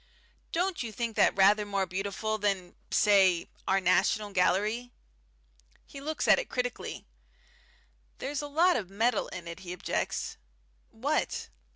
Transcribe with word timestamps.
"Don't 0.51 0.81
you 0.81 0.91
think 0.91 1.15
that 1.15 1.35
rather 1.37 1.63
more 1.63 1.85
beautiful 1.85 2.39
than 2.39 2.73
say 2.89 3.47
our 3.67 3.79
National 3.79 4.31
Gallery?" 4.31 4.89
He 5.85 6.01
looks 6.01 6.27
at 6.27 6.39
it 6.39 6.49
critically. 6.49 7.05
"There's 8.17 8.41
a 8.41 8.47
lot 8.47 8.75
of 8.75 8.89
metal 8.89 9.27
in 9.27 9.47
it," 9.47 9.59
he 9.59 9.73
objects. 9.73 10.37
"What?" 10.89 11.49